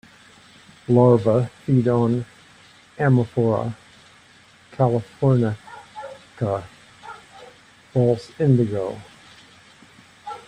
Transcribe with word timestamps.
Larvae 0.87 1.47
feed 1.63 1.87
on 1.87 2.25
"Amorpha 2.97 3.75
californica", 4.71 6.63
false 7.93 8.31
indigo. 8.39 8.99